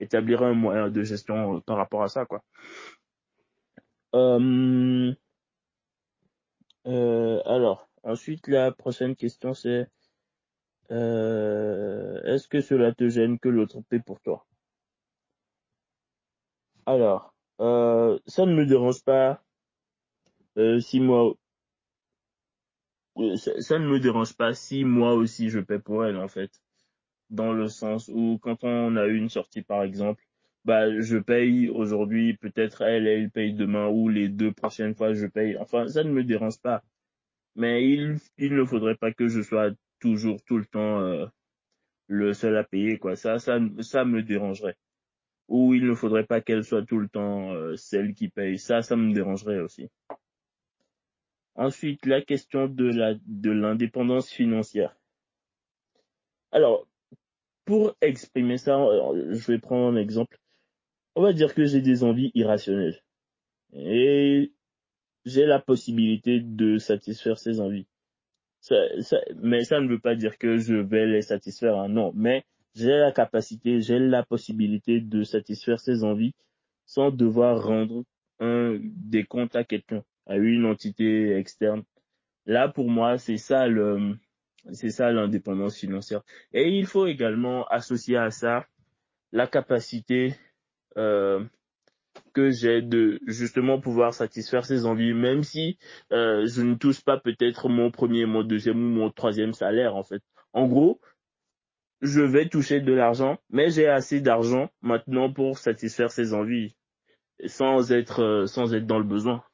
établir 0.00 0.42
un 0.42 0.54
moyen 0.54 0.90
de 0.90 1.02
gestion 1.02 1.60
par 1.60 1.76
rapport 1.76 2.02
à 2.02 2.08
ça 2.08 2.24
quoi. 2.26 2.42
Euh, 4.14 5.14
euh, 6.86 7.42
alors, 7.44 7.88
ensuite, 8.02 8.48
la 8.48 8.72
prochaine 8.72 9.16
question, 9.16 9.52
c'est 9.54 9.88
euh, 10.90 12.22
est-ce 12.24 12.48
que 12.48 12.60
cela 12.60 12.94
te 12.94 13.08
gêne 13.08 13.38
que 13.38 13.48
l'autre 13.48 13.80
paie 13.88 14.00
pour 14.00 14.20
toi? 14.20 14.46
Alors, 16.86 17.34
euh, 17.60 18.18
ça 18.26 18.46
ne 18.46 18.54
me 18.54 18.64
dérange 18.66 19.02
pas 19.02 19.42
euh, 20.58 20.80
si 20.80 21.00
moi, 21.00 21.34
euh, 23.18 23.36
ça 23.36 23.78
ne 23.78 23.86
me 23.88 23.98
dérange 24.00 24.34
pas 24.36 24.54
si 24.54 24.84
moi 24.84 25.14
aussi 25.14 25.50
je 25.50 25.60
paie 25.60 25.78
pour 25.78 26.04
elle 26.04 26.16
en 26.16 26.28
fait, 26.28 26.62
dans 27.30 27.52
le 27.52 27.68
sens 27.68 28.08
où 28.08 28.38
quand 28.40 28.64
on 28.64 28.96
a 28.96 29.06
une 29.06 29.28
sortie 29.28 29.62
par 29.62 29.82
exemple, 29.82 30.22
bah 30.64 31.00
je 31.00 31.18
paye 31.18 31.68
aujourd'hui, 31.68 32.36
peut-être 32.36 32.82
elle, 32.82 33.06
elle 33.06 33.30
paye 33.30 33.52
demain 33.54 33.88
ou 33.88 34.08
les 34.08 34.28
deux 34.28 34.52
prochaines 34.52 34.94
fois 34.94 35.14
je 35.14 35.26
paye. 35.26 35.56
Enfin, 35.58 35.88
ça 35.88 36.04
ne 36.04 36.10
me 36.10 36.24
dérange 36.24 36.60
pas. 36.60 36.82
Mais 37.56 37.88
il, 37.88 38.18
il 38.38 38.54
ne 38.54 38.64
faudrait 38.64 38.96
pas 38.96 39.12
que 39.12 39.28
je 39.28 39.40
sois 39.42 39.70
toujours, 39.98 40.42
tout 40.44 40.58
le 40.58 40.66
temps, 40.66 41.00
euh, 41.00 41.26
le 42.06 42.34
seul 42.34 42.56
à 42.56 42.64
payer, 42.64 42.98
quoi. 42.98 43.16
Ça, 43.16 43.38
ça, 43.38 43.58
ça 43.80 44.04
me 44.04 44.22
dérangerait. 44.22 44.76
Ou 45.48 45.74
il 45.74 45.86
ne 45.86 45.94
faudrait 45.94 46.26
pas 46.26 46.40
qu'elle 46.40 46.64
soit 46.64 46.84
tout 46.84 46.98
le 46.98 47.08
temps 47.08 47.52
euh, 47.52 47.76
celle 47.76 48.14
qui 48.14 48.28
paye. 48.28 48.58
Ça, 48.58 48.82
ça 48.82 48.96
me 48.96 49.12
dérangerait 49.14 49.60
aussi. 49.60 49.88
Ensuite, 51.54 52.04
la 52.04 52.20
question 52.20 52.68
de 52.68 52.84
la, 52.84 53.14
de 53.26 53.50
l'indépendance 53.50 54.30
financière. 54.30 54.94
Alors, 56.52 56.86
pour 57.66 57.96
exprimer 58.00 58.56
ça, 58.56 58.80
euh, 58.80 59.34
je 59.34 59.52
vais 59.52 59.58
prendre 59.58 59.94
un 59.94 60.00
exemple. 60.00 60.38
On 61.16 61.22
va 61.22 61.32
dire 61.34 61.54
que 61.54 61.66
j'ai 61.66 61.82
des 61.82 62.04
envies 62.04 62.30
irrationnelles. 62.34 63.02
Et 63.74 64.52
j'ai 65.26 65.44
la 65.44 65.58
possibilité 65.58 66.40
de 66.40 66.78
satisfaire 66.78 67.38
ces 67.38 67.60
envies. 67.60 67.86
Mais 69.42 69.64
ça 69.64 69.80
ne 69.80 69.88
veut 69.88 69.98
pas 69.98 70.14
dire 70.14 70.38
que 70.38 70.56
je 70.56 70.74
vais 70.74 71.06
les 71.06 71.22
satisfaire, 71.22 71.76
hein, 71.76 71.88
non. 71.88 72.12
Mais 72.14 72.44
j'ai 72.74 72.96
la 72.96 73.12
capacité, 73.12 73.80
j'ai 73.80 73.98
la 73.98 74.22
possibilité 74.22 75.00
de 75.00 75.24
satisfaire 75.24 75.80
ces 75.80 76.04
envies 76.04 76.34
sans 76.86 77.10
devoir 77.10 77.64
rendre 77.64 78.04
un 78.38 78.78
des 78.80 79.24
comptes 79.24 79.56
à 79.56 79.64
quelqu'un, 79.64 80.04
à 80.26 80.36
une 80.36 80.64
entité 80.66 81.34
externe. 81.36 81.82
Là, 82.44 82.68
pour 82.68 82.88
moi, 82.88 83.18
c'est 83.18 83.38
ça 83.38 83.66
le, 83.66 84.16
c'est 84.72 84.90
ça 84.90 85.12
l'indépendance 85.12 85.76
financière. 85.76 86.22
Et 86.52 86.68
il 86.68 86.86
faut 86.86 87.06
également 87.06 87.66
associer 87.66 88.16
à 88.16 88.30
ça 88.30 88.66
la 89.32 89.46
capacité 89.46 90.34
euh, 90.96 91.44
que 92.32 92.50
j'ai 92.50 92.82
de 92.82 93.20
justement 93.26 93.80
pouvoir 93.80 94.14
satisfaire 94.14 94.64
ses 94.64 94.86
envies, 94.86 95.12
même 95.12 95.42
si 95.42 95.78
euh, 96.12 96.46
je 96.46 96.62
ne 96.62 96.74
touche 96.74 97.02
pas 97.02 97.18
peut-être 97.18 97.68
mon 97.68 97.90
premier, 97.90 98.26
mon 98.26 98.42
deuxième 98.42 98.78
ou 98.78 98.88
mon 98.88 99.10
troisième 99.10 99.52
salaire 99.52 99.96
en 99.96 100.02
fait. 100.02 100.22
En 100.52 100.66
gros, 100.66 101.00
je 102.02 102.20
vais 102.20 102.48
toucher 102.48 102.80
de 102.80 102.92
l'argent, 102.92 103.38
mais 103.50 103.70
j'ai 103.70 103.88
assez 103.88 104.20
d'argent 104.20 104.70
maintenant 104.82 105.32
pour 105.32 105.58
satisfaire 105.58 106.10
ses 106.10 106.34
envies 106.34 106.76
sans 107.46 107.92
être 107.92 108.22
euh, 108.22 108.46
sans 108.46 108.74
être 108.74 108.86
dans 108.86 108.98
le 108.98 109.04
besoin. 109.04 109.44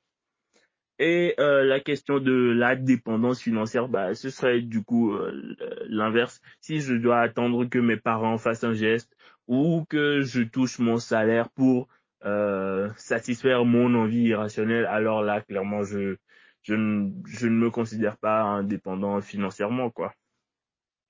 Et 1.04 1.34
euh, 1.40 1.64
la 1.64 1.80
question 1.80 2.20
de 2.20 2.32
la 2.32 2.76
dépendance 2.76 3.42
financière, 3.42 3.88
bah, 3.88 4.14
ce 4.14 4.30
serait 4.30 4.60
du 4.60 4.84
coup 4.84 5.12
euh, 5.14 5.56
l'inverse. 5.88 6.40
Si 6.60 6.80
je 6.80 6.94
dois 6.94 7.18
attendre 7.18 7.64
que 7.64 7.80
mes 7.80 7.96
parents 7.96 8.38
fassent 8.38 8.62
un 8.62 8.72
geste 8.72 9.12
ou 9.48 9.84
que 9.88 10.20
je 10.20 10.42
touche 10.42 10.78
mon 10.78 10.98
salaire 10.98 11.50
pour 11.50 11.88
euh, 12.24 12.88
satisfaire 12.96 13.64
mon 13.64 13.92
envie 13.96 14.26
irrationnelle, 14.28 14.86
alors 14.86 15.22
là, 15.22 15.40
clairement, 15.40 15.82
je, 15.82 16.18
je, 16.62 16.74
ne, 16.74 17.10
je 17.26 17.48
ne 17.48 17.56
me 17.56 17.70
considère 17.70 18.16
pas 18.16 18.42
indépendant 18.42 19.20
financièrement, 19.20 19.90
quoi. 19.90 20.14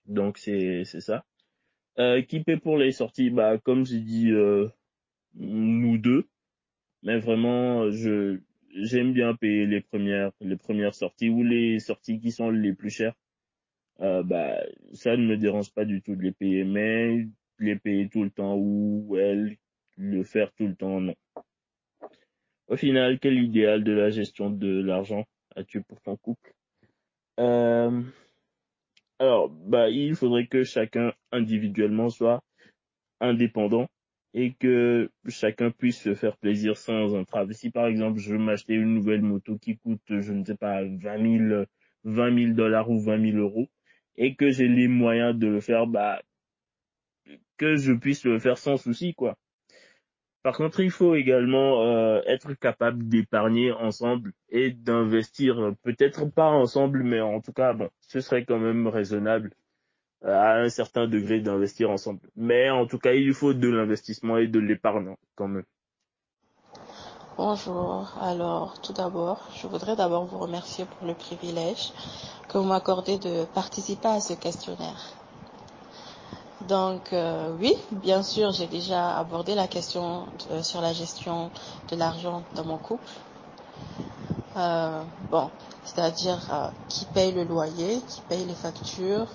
Donc 0.06 0.38
c'est 0.38 0.84
c'est 0.86 1.02
ça. 1.02 1.26
Euh, 1.98 2.22
qui 2.22 2.42
paie 2.42 2.56
pour 2.56 2.78
les 2.78 2.92
sorties? 2.92 3.28
Bah 3.28 3.58
comme 3.58 3.84
j'ai 3.84 4.00
dit, 4.00 4.30
euh, 4.30 4.68
nous 5.34 5.98
deux. 5.98 6.28
Mais 7.02 7.18
vraiment, 7.18 7.90
je 7.90 8.40
j'aime 8.72 9.12
bien 9.12 9.34
payer 9.34 9.66
les 9.66 9.80
premières 9.80 10.32
les 10.40 10.56
premières 10.56 10.94
sorties 10.94 11.28
ou 11.28 11.42
les 11.42 11.78
sorties 11.78 12.18
qui 12.18 12.30
sont 12.32 12.50
les 12.50 12.72
plus 12.72 12.90
chères. 12.90 13.14
Euh, 14.00 14.22
bah 14.22 14.58
ça 14.92 15.16
ne 15.16 15.26
me 15.26 15.36
dérange 15.36 15.72
pas 15.72 15.84
du 15.84 16.02
tout 16.02 16.16
de 16.16 16.22
les 16.22 16.32
payer, 16.32 16.64
mais 16.64 17.26
les 17.58 17.76
payer 17.76 18.08
tout 18.08 18.24
le 18.24 18.30
temps 18.30 18.56
ou 18.56 19.16
elle 19.18 19.56
le 19.96 20.24
faire 20.24 20.52
tout 20.52 20.66
le 20.66 20.74
temps 20.74 21.00
non. 21.00 21.14
Au 22.68 22.76
final, 22.76 23.18
quel 23.18 23.38
idéal 23.38 23.84
de 23.84 23.92
la 23.92 24.10
gestion 24.10 24.50
de 24.50 24.80
l'argent 24.80 25.24
as-tu 25.54 25.82
pour 25.82 26.00
ton 26.00 26.16
couple? 26.16 26.54
Euh, 27.38 28.02
Alors, 29.18 29.50
bah 29.50 29.90
il 29.90 30.14
faudrait 30.14 30.46
que 30.46 30.64
chacun 30.64 31.12
individuellement 31.30 32.08
soit 32.08 32.42
indépendant 33.20 33.88
et 34.34 34.54
que 34.54 35.10
chacun 35.28 35.70
puisse 35.70 36.00
se 36.00 36.14
faire 36.14 36.36
plaisir 36.36 36.76
sans 36.76 37.14
entrave. 37.14 37.52
Si 37.52 37.70
par 37.70 37.86
exemple 37.86 38.18
je 38.18 38.32
veux 38.32 38.38
m'acheter 38.38 38.74
une 38.74 38.94
nouvelle 38.94 39.22
moto 39.22 39.58
qui 39.58 39.76
coûte, 39.76 40.00
je 40.08 40.32
ne 40.32 40.44
sais 40.44 40.56
pas, 40.56 40.82
20 40.82 41.48
000, 41.48 41.64
20 42.04 42.38
000 42.38 42.52
dollars 42.54 42.90
ou 42.90 43.00
20 43.00 43.32
000 43.32 43.38
euros, 43.38 43.68
et 44.16 44.34
que 44.34 44.50
j'ai 44.50 44.68
les 44.68 44.88
moyens 44.88 45.36
de 45.38 45.48
le 45.48 45.60
faire, 45.60 45.86
bah, 45.86 46.22
que 47.56 47.76
je 47.76 47.92
puisse 47.92 48.24
le 48.24 48.38
faire 48.38 48.58
sans 48.58 48.76
souci, 48.76 49.14
quoi. 49.14 49.36
Par 50.42 50.56
contre, 50.56 50.80
il 50.80 50.90
faut 50.90 51.14
également 51.14 51.82
euh, 51.84 52.20
être 52.26 52.54
capable 52.54 53.08
d'épargner 53.08 53.70
ensemble 53.70 54.32
et 54.48 54.72
d'investir, 54.72 55.72
peut-être 55.82 56.26
pas 56.26 56.48
ensemble, 56.48 57.04
mais 57.04 57.20
en 57.20 57.40
tout 57.40 57.52
cas, 57.52 57.72
bon, 57.74 57.90
ce 58.00 58.20
serait 58.20 58.44
quand 58.44 58.58
même 58.58 58.88
raisonnable 58.88 59.52
à 60.24 60.54
un 60.54 60.68
certain 60.68 61.06
degré 61.06 61.40
d'investir 61.40 61.90
ensemble. 61.90 62.20
Mais 62.36 62.70
en 62.70 62.86
tout 62.86 62.98
cas, 62.98 63.12
il 63.12 63.34
faut 63.34 63.54
de 63.54 63.68
l'investissement 63.68 64.36
et 64.36 64.46
de 64.46 64.58
l'épargne 64.58 65.14
quand 65.34 65.48
même. 65.48 65.64
Bonjour. 67.36 68.12
Alors, 68.20 68.80
tout 68.82 68.92
d'abord, 68.92 69.40
je 69.56 69.66
voudrais 69.66 69.96
d'abord 69.96 70.26
vous 70.26 70.38
remercier 70.38 70.84
pour 70.84 71.06
le 71.06 71.14
privilège 71.14 71.92
que 72.48 72.58
vous 72.58 72.64
m'accordez 72.64 73.18
de 73.18 73.46
participer 73.54 74.08
à 74.08 74.20
ce 74.20 74.34
questionnaire. 74.34 75.14
Donc, 76.68 77.12
euh, 77.12 77.56
oui, 77.58 77.74
bien 77.90 78.22
sûr, 78.22 78.52
j'ai 78.52 78.66
déjà 78.66 79.16
abordé 79.18 79.54
la 79.54 79.66
question 79.66 80.26
de, 80.50 80.62
sur 80.62 80.80
la 80.80 80.92
gestion 80.92 81.50
de 81.90 81.96
l'argent 81.96 82.42
dans 82.54 82.64
mon 82.64 82.78
couple. 82.78 83.02
Euh, 84.56 85.02
bon, 85.30 85.50
c'est-à-dire 85.84 86.38
euh, 86.52 86.68
qui 86.88 87.06
paye 87.06 87.32
le 87.32 87.44
loyer, 87.44 87.98
qui 88.06 88.20
paye 88.28 88.44
les 88.44 88.54
factures, 88.54 89.26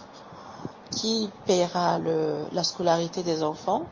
qui 0.90 1.34
paiera 1.46 2.00
le, 2.00 2.48
la 2.52 2.64
scolarité 2.64 3.24
des 3.24 3.44
enfants, 3.44 3.90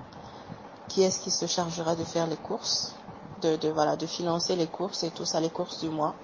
qui 0.88 1.04
est-ce 1.04 1.20
qui 1.20 1.32
se 1.32 1.48
chargera 1.48 1.96
de 1.96 2.04
faire 2.04 2.28
les 2.28 2.38
courses, 2.38 2.96
de, 3.38 3.56
de, 3.58 3.70
voilà, 3.70 3.96
de 3.98 4.06
financer 4.08 4.56
les 4.56 4.68
courses 4.68 5.04
et 5.04 5.12
tout 5.12 5.26
ça, 5.26 5.40
les 5.40 5.50
courses 5.52 5.80
du 5.80 5.90
mois? 5.90 6.16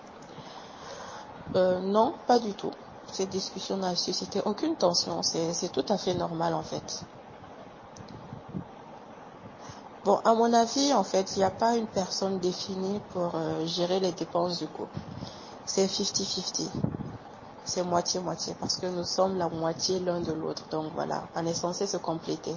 Euh, 1.56 1.80
non, 1.82 2.20
pas 2.28 2.40
du 2.40 2.56
tout. 2.56 2.72
Cette 3.12 3.30
discussion 3.30 3.78
n'a 3.78 3.96
suscité 3.96 4.42
aucune 4.46 4.76
tension. 4.78 5.22
C'est 5.24 5.70
tout 5.72 5.86
à 5.90 5.98
fait 5.98 6.14
normal 6.14 6.54
en 6.54 6.64
fait. 6.64 7.06
Bon, 10.04 10.18
à 10.26 10.34
mon 10.36 10.54
avis, 10.54 10.94
en 10.94 11.04
fait, 11.04 11.36
il 11.36 11.40
n'y 11.40 11.46
a 11.46 11.52
pas 11.52 11.76
une 11.76 11.88
personne 11.88 12.40
définie 12.40 13.00
pour 13.10 13.36
euh, 13.36 13.66
gérer 13.66 14.00
les 14.00 14.12
dépenses 14.12 14.58
du 14.60 14.68
couple. 14.68 15.00
C'est 15.66 15.88
50-50 15.88 16.72
c'est 17.64 17.84
moitié-moitié 17.84 18.56
parce 18.60 18.78
que 18.78 18.88
nous 18.88 19.04
sommes 19.04 19.38
la 19.38 19.50
moitié 19.50 20.00
l'un 20.00 20.20
de 20.22 20.32
l'autre. 20.34 20.68
Donc 20.70 20.92
voilà, 20.94 21.30
on 21.36 21.46
est 21.46 21.54
censé 21.54 21.88
se 21.88 21.98
compléter. 21.98 22.56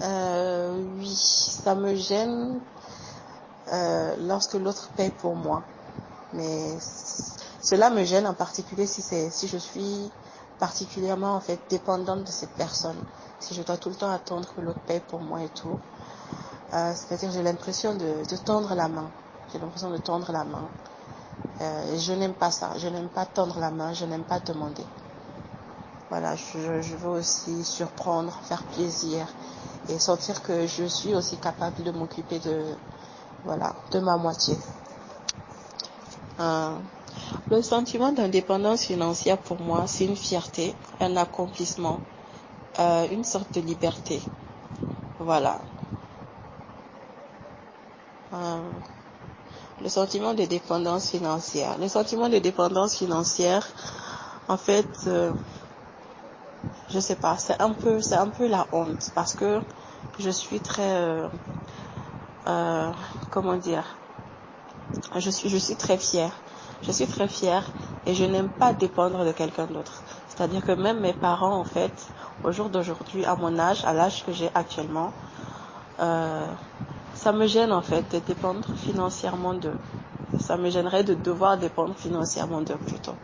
Euh, 0.00 0.82
oui, 0.96 1.14
ça 1.14 1.74
me 1.74 1.94
gêne 1.94 2.60
euh, 3.72 4.16
lorsque 4.18 4.54
l'autre 4.54 4.90
paye 4.96 5.10
pour 5.10 5.36
moi. 5.36 5.62
Mais 6.32 6.78
cela 6.80 7.90
me 7.90 8.04
gêne 8.04 8.26
en 8.26 8.34
particulier 8.34 8.86
si 8.86 9.02
si 9.02 9.48
je 9.48 9.58
suis 9.58 10.10
particulièrement 10.58 11.34
en 11.34 11.40
fait 11.40 11.60
dépendante 11.68 12.24
de 12.24 12.30
cette 12.30 12.54
personne. 12.54 13.04
Si 13.40 13.54
je 13.54 13.62
dois 13.62 13.78
tout 13.78 13.88
le 13.90 13.96
temps 13.96 14.10
attendre 14.10 14.52
que 14.54 14.60
l'autre 14.60 14.80
paye 14.86 15.00
pour 15.00 15.20
moi 15.20 15.42
et 15.42 15.48
tout. 15.50 15.80
Euh, 16.72 16.94
C'est-à-dire 16.94 17.30
j'ai 17.32 17.42
l'impression 17.42 17.94
de, 17.94 18.24
de 18.28 18.36
tendre 18.36 18.74
la 18.74 18.88
main. 18.88 19.10
J'ai 19.52 19.58
l'impression 19.58 19.90
de 19.90 19.98
tendre 19.98 20.30
la 20.32 20.44
main. 20.44 20.68
Euh, 21.60 21.98
je 21.98 22.12
n'aime 22.12 22.34
pas 22.34 22.50
ça. 22.50 22.72
Je 22.78 22.88
n'aime 22.88 23.08
pas 23.08 23.26
tendre 23.26 23.58
la 23.60 23.70
main. 23.70 23.92
Je 23.92 24.04
n'aime 24.04 24.24
pas 24.24 24.40
demander. 24.40 24.84
Voilà, 26.10 26.34
je, 26.34 26.96
veux 26.96 27.08
aussi 27.08 27.64
surprendre, 27.64 28.36
faire 28.42 28.64
plaisir 28.64 29.28
et 29.88 29.96
sentir 30.00 30.42
que 30.42 30.66
je 30.66 30.84
suis 30.84 31.14
aussi 31.14 31.36
capable 31.36 31.84
de 31.84 31.92
m'occuper 31.92 32.40
de, 32.40 32.74
ma 33.44 34.16
moitié. 34.16 34.58
Euh, 36.40 36.76
le 37.48 37.62
sentiment 37.62 38.10
d'indépendance 38.10 38.82
financière 38.82 39.38
pour 39.38 39.60
moi, 39.60 39.86
c'est 39.86 40.04
une 40.04 40.16
fierté, 40.16 40.74
un 40.98 41.16
accomplissement, 41.16 42.00
euh, 42.80 43.06
une 43.12 43.22
sorte 43.22 43.54
de 43.54 43.60
liberté. 43.60 44.20
Voilà. 45.20 45.60
Le 49.80 49.88
sentiment 49.88 50.34
de 50.34 50.44
dépendance 50.44 51.10
financière. 51.10 51.78
Le 51.78 51.88
sentiment 51.88 52.28
de 52.28 52.38
dépendance 52.38 52.96
financière, 52.96 53.66
en 54.48 54.56
fait, 54.56 55.04
euh, 55.06 55.32
je 56.90 57.00
sais 57.00 57.16
pas, 57.16 57.36
c'est 57.38 57.60
un 57.60 57.72
peu, 57.72 58.00
c'est 58.00 58.16
un 58.16 58.28
peu 58.28 58.46
la 58.46 58.66
honte 58.72 59.10
parce 59.14 59.34
que 59.34 59.62
je 60.18 60.30
suis 60.30 60.60
très, 60.60 60.92
euh, 60.96 61.28
euh, 62.46 62.92
comment 63.30 63.56
dire, 63.56 63.98
je 65.16 65.30
suis, 65.30 65.48
je 65.48 65.56
suis 65.56 65.76
très 65.76 65.98
fière. 65.98 66.42
Je 66.82 66.92
suis 66.92 67.06
très 67.06 67.28
fière 67.28 67.64
et 68.06 68.14
je 68.14 68.24
n'aime 68.24 68.48
pas 68.48 68.72
dépendre 68.72 69.24
de 69.24 69.32
quelqu'un 69.32 69.66
d'autre. 69.66 70.02
C'est-à-dire 70.28 70.64
que 70.64 70.72
même 70.72 71.00
mes 71.00 71.12
parents, 71.12 71.56
en 71.56 71.64
fait, 71.64 72.08
au 72.42 72.52
jour 72.52 72.70
d'aujourd'hui, 72.70 73.24
à 73.24 73.36
mon 73.36 73.58
âge, 73.58 73.84
à 73.84 73.92
l'âge 73.92 74.24
que 74.24 74.32
j'ai 74.32 74.50
actuellement, 74.54 75.12
euh, 76.00 76.46
ça 77.22 77.32
me 77.32 77.46
gêne 77.46 77.70
en 77.72 77.82
fait 77.82 78.04
de 78.14 78.18
dépendre 78.18 78.66
financièrement 78.76 79.52
d'eux. 79.52 79.76
Ça 80.38 80.56
me 80.56 80.70
gênerait 80.70 81.04
de 81.04 81.12
devoir 81.12 81.58
dépendre 81.58 81.94
financièrement 81.94 82.62
d'eux 82.62 82.78
plutôt. 82.78 83.14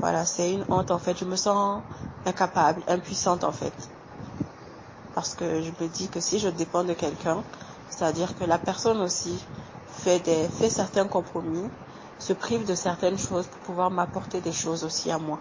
Voilà, 0.00 0.24
c'est 0.24 0.52
une 0.52 0.64
honte 0.68 0.90
en 0.90 0.98
fait. 0.98 1.16
Je 1.16 1.24
me 1.24 1.36
sens 1.36 1.82
incapable, 2.26 2.82
impuissante 2.88 3.44
en 3.44 3.52
fait. 3.52 3.72
Parce 5.14 5.34
que 5.34 5.62
je 5.62 5.70
me 5.80 5.88
dis 5.88 6.08
que 6.08 6.18
si 6.18 6.40
je 6.40 6.48
dépends 6.48 6.82
de 6.82 6.92
quelqu'un, 6.92 7.44
c'est-à-dire 7.88 8.36
que 8.36 8.44
la 8.44 8.58
personne 8.58 9.00
aussi 9.00 9.38
fait, 9.86 10.18
des, 10.18 10.48
fait 10.48 10.70
certains 10.70 11.06
compromis, 11.06 11.70
se 12.18 12.32
prive 12.32 12.66
de 12.66 12.74
certaines 12.74 13.18
choses 13.18 13.46
pour 13.46 13.60
pouvoir 13.60 13.92
m'apporter 13.92 14.40
des 14.40 14.52
choses 14.52 14.82
aussi 14.82 15.10
à 15.12 15.18
moi. 15.18 15.38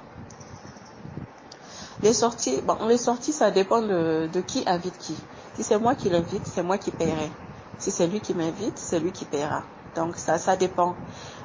Les 2.03 2.13
sorties, 2.13 2.61
bon, 2.61 2.77
les 2.87 2.97
sorties, 2.97 3.33
ça 3.33 3.49
dépend 3.49 3.81
de, 3.81 4.29
de 4.31 4.41
qui 4.41 4.63
invite 4.67 4.97
qui. 4.99 5.15
Si 5.61 5.67
c'est 5.67 5.77
moi 5.77 5.93
qui 5.93 6.09
l'invite, 6.09 6.47
c'est 6.47 6.63
moi 6.63 6.79
qui 6.79 6.89
paierai. 6.89 7.31
Si 7.77 7.91
c'est 7.91 8.07
lui 8.07 8.19
qui 8.19 8.33
m'invite, 8.33 8.79
c'est 8.79 8.99
lui 8.99 9.11
qui 9.11 9.25
paiera. 9.25 9.61
Donc 9.93 10.17
ça, 10.17 10.39
ça 10.39 10.55
dépend. 10.57 10.95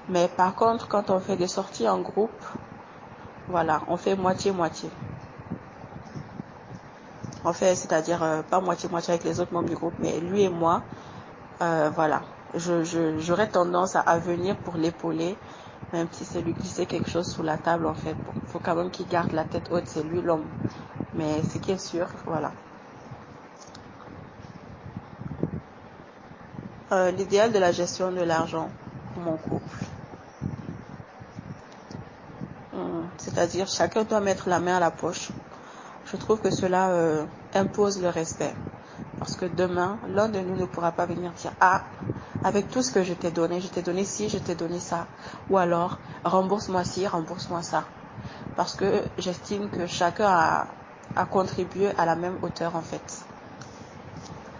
Mais 0.09 0.27
par 0.27 0.55
contre, 0.55 0.89
quand 0.89 1.11
on 1.11 1.21
fait 1.21 1.37
des 1.37 1.49
sorties 1.49 1.87
en 1.87 2.01
groupe, 2.01 2.43
voilà, 3.51 3.83
on 3.89 3.99
fait 3.99 4.17
moitié-moitié. 4.17 4.89
On 7.45 7.53
fait, 7.53 7.75
c'est-à-dire 7.75 8.23
euh, 8.23 8.41
pas 8.41 8.63
moitié-moitié 8.63 9.13
avec 9.13 9.25
les 9.25 9.39
autres 9.39 9.53
membres 9.53 9.69
du 9.69 9.75
groupe, 9.75 9.97
mais 10.01 10.19
lui 10.19 10.45
et 10.45 10.49
moi, 10.49 10.85
euh, 11.61 11.91
voilà. 11.95 12.23
J'aurais 12.55 13.51
tendance 13.51 13.97
à, 13.97 14.19
venir 14.19 14.57
pour 14.57 14.79
l'épauler, 14.79 15.37
même 15.93 16.09
si 16.11 16.25
c'est 16.25 16.41
lui 16.41 16.55
qui 16.55 16.69
sait 16.69 16.87
quelque 16.87 17.09
chose 17.11 17.27
sous 17.27 17.43
la 17.43 17.59
table, 17.59 17.85
en 17.85 17.95
fait. 17.95 18.17
Bon, 18.25 18.33
faut 18.47 18.61
quand 18.61 18.77
même 18.77 18.91
qu'il 18.91 19.09
garde 19.09 19.33
la 19.33 19.45
tête 19.45 19.71
haute, 19.71 19.85
c'est 19.87 20.05
lui 20.05 20.23
l'homme. 20.23 20.49
Mais 21.13 21.43
ce 21.43 21.59
qui 21.59 21.73
est 21.73 21.77
sûr, 21.87 22.09
voilà. 22.25 22.55
Euh, 26.93 27.11
l'idéal 27.11 27.53
de 27.53 27.59
la 27.59 27.73
gestion 27.73 28.13
de 28.13 28.21
l'argent 28.21 28.71
pour 29.13 29.23
mon 29.23 29.37
couple. 29.37 29.77
Hum, 32.75 33.09
c'est-à-dire 33.19 33.67
chacun 33.69 34.05
doit 34.05 34.21
mettre 34.21 34.49
la 34.49 34.61
main 34.61 34.77
à 34.77 34.81
la 34.81 34.91
poche. 34.91 35.31
Je 36.11 36.17
trouve 36.17 36.41
que 36.41 36.51
cela 36.51 36.91
euh, 36.91 37.25
impose 37.55 38.01
le 38.01 38.09
respect. 38.09 38.55
Parce 39.19 39.35
que 39.35 39.47
demain, 39.47 39.99
l'un 40.15 40.29
de 40.29 40.39
nous 40.41 40.57
ne 40.57 40.67
pourra 40.67 40.93
pas 40.93 41.07
venir 41.07 41.33
dire 41.33 41.53
Ah, 41.61 41.83
avec 42.45 42.71
tout 42.71 42.83
ce 42.83 42.93
que 42.93 43.03
je 43.03 43.15
t'ai 43.15 43.31
donné, 43.31 43.61
je 43.61 43.69
t'ai 43.69 43.83
donné 43.83 44.05
ci, 44.05 44.29
je 44.29 44.39
t'ai 44.39 44.55
donné 44.55 44.79
ça. 44.79 45.07
Ou 45.51 45.59
alors, 45.59 45.99
rembourse-moi 46.25 46.85
ci, 46.85 47.07
rembourse-moi 47.07 47.63
ça. 47.63 47.85
Parce 48.55 48.75
que 48.75 49.03
j'estime 49.19 49.69
que 49.71 49.87
chacun 49.87 50.29
a, 50.29 50.67
a 51.17 51.25
contribué 51.25 51.91
à 51.99 52.07
la 52.07 52.15
même 52.15 52.37
hauteur 52.43 52.77
en 52.77 52.83
fait. 52.83 53.25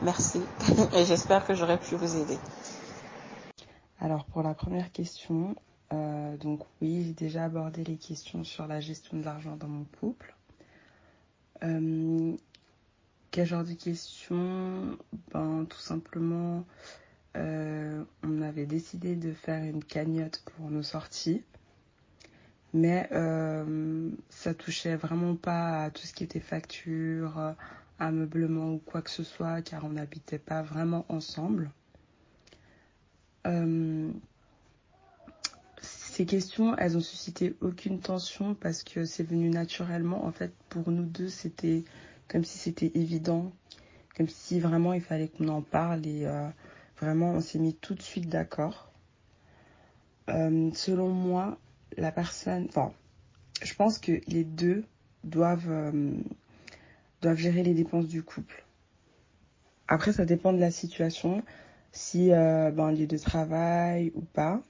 Merci 0.03 0.43
et 0.95 1.05
j'espère 1.05 1.47
que 1.47 1.55
j'aurai 1.55 1.79
pu 1.79 1.95
vous 1.95 2.17
aider. 2.17 2.37
Alors 4.01 4.25
pour 4.27 4.43
la 4.43 4.53
première 4.55 4.93
question, 4.93 5.57
euh, 5.93 6.37
donc 6.37 6.61
oui, 6.83 7.05
j'ai 7.07 7.13
déjà 7.15 7.45
abordé 7.45 7.83
les 7.85 7.97
questions 7.97 8.45
sur 8.45 8.67
la 8.67 8.81
gestion 8.81 9.17
de 9.19 9.25
l'argent 9.25 9.57
dans 9.57 9.69
mon 9.69 9.85
couple. 10.01 10.35
Euh, 11.63 12.33
quel 13.31 13.47
genre 13.47 13.65
de 13.65 13.73
questions? 13.73 14.99
Ben 15.33 15.65
tout 15.69 15.79
simplement, 15.79 16.65
euh, 17.37 18.05
on 18.23 18.43
avait 18.43 18.67
décidé 18.67 19.17
de 19.17 19.33
faire 19.33 19.65
une 19.65 19.83
cagnotte 19.83 20.43
pour 20.57 20.71
nos 20.71 20.83
sorties, 20.83 21.43
mais 22.77 23.09
euh, 23.13 24.11
ça 24.29 24.55
touchait 24.55 24.97
vraiment 24.97 25.35
pas 25.35 25.85
à 25.85 25.91
tout 25.91 26.03
ce 26.07 26.13
qui 26.13 26.25
était 26.25 26.41
facture, 26.41 27.55
ameublement 27.99 28.75
ou 28.75 28.79
quoi 28.79 29.03
que 29.03 29.11
ce 29.11 29.25
soit, 29.25 29.63
car 29.63 29.85
on 29.85 29.91
n'habitait 29.91 30.39
pas 30.39 30.63
vraiment 30.63 31.05
ensemble. 31.09 31.71
Euh, 33.47 34.11
ces 35.81 36.27
questions, 36.27 36.77
elles 36.77 36.97
ont 36.97 37.03
suscité 37.03 37.57
aucune 37.61 38.01
tension 38.01 38.55
parce 38.55 38.83
que 38.83 39.05
c'est 39.05 39.23
venu 39.23 39.51
naturellement. 39.51 40.25
En 40.25 40.33
fait, 40.33 40.53
pour 40.69 40.91
nous 40.91 41.05
deux, 41.05 41.29
c'était 41.29 41.85
comme 42.29 42.45
si 42.45 42.59
c'était 42.59 42.91
évident, 42.95 43.53
comme 44.17 44.29
si 44.29 44.59
vraiment 44.61 44.93
il 44.95 45.03
fallait 45.03 45.29
qu'on 45.29 45.49
en 45.49 45.63
parle 45.63 46.07
et 46.07 46.27
euh, 46.27 46.49
vraiment 46.99 47.33
on 47.33 47.41
s'est 47.41 47.59
mis 47.59 47.75
tout 47.75 47.95
de 47.95 48.03
suite 48.03 48.29
d'accord. 48.29 48.91
Euh, 50.29 50.71
selon 50.75 51.09
moi, 51.09 51.59
la 51.97 52.13
personne, 52.13 52.67
enfin, 52.69 52.93
je 53.63 53.75
pense 53.75 53.99
que 53.99 54.21
les 54.29 54.45
deux 54.45 54.85
doivent 55.25 55.71
euh, 55.71 56.13
doivent 57.23 57.39
gérer 57.39 57.63
les 57.63 57.75
dépenses 57.75 58.07
du 58.07 58.23
couple. 58.23 58.65
Après, 59.89 60.13
ça 60.13 60.25
dépend 60.25 60.53
de 60.53 60.59
la 60.59 60.71
situation, 60.71 61.43
si 61.93 62.33
euh, 62.33 62.71
ben, 62.71 62.93
lieu 62.93 63.07
de 63.07 63.19
travail 63.19 64.13
ou 64.15 64.21
pas. 64.21 64.61